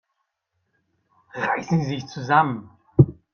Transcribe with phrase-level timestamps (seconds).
[1.35, 2.71] Reißen Sie sich zusammen!